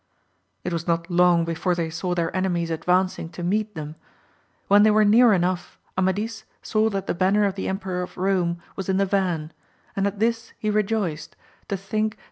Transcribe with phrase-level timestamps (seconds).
[0.63, 3.95] It was not long before they saw their enemies ad vancing to meet them.
[4.67, 8.59] When they were near enough, Amadis saw that the banner of the Emperor of Rome
[8.75, 9.53] was in the van;
[9.95, 11.35] and at this he rejoiced,
[11.67, 12.19] to think that VOL.